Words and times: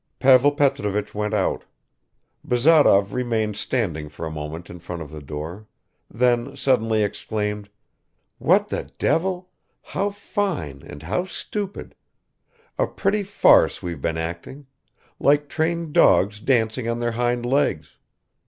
Pavel 0.17 0.51
Petrovich 0.53 1.13
went 1.13 1.35
out; 1.35 1.63
Bazarov 2.43 3.13
remained 3.13 3.55
standing 3.55 4.09
for 4.09 4.25
a 4.25 4.31
moment 4.31 4.67
in 4.67 4.79
front 4.79 5.03
of 5.03 5.11
the 5.11 5.21
door, 5.21 5.67
then 6.09 6.55
suddenly 6.55 7.03
exclaimed, 7.03 7.69
"What 8.39 8.69
the 8.69 8.89
devil 8.97 9.51
How 9.83 10.09
fine 10.09 10.81
and 10.81 11.03
how 11.03 11.25
stupid! 11.25 11.93
A 12.79 12.87
pretty 12.87 13.21
farce 13.21 13.83
we've 13.83 14.01
been 14.01 14.17
acting; 14.17 14.65
like 15.19 15.47
trained 15.47 15.93
dogs 15.93 16.39
dancing 16.39 16.89
on 16.89 16.97
their 16.97 17.11
hind 17.11 17.45
legs. 17.45 17.99